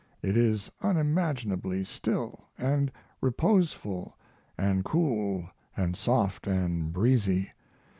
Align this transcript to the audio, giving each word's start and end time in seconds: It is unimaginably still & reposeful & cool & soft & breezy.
It 0.23 0.35
is 0.35 0.71
unimaginably 0.81 1.83
still 1.83 2.45
& 2.83 3.21
reposeful 3.21 4.17
& 4.57 4.83
cool 4.83 5.49
& 5.77 5.93
soft 5.93 6.47
& 6.69 6.79
breezy. 6.93 7.51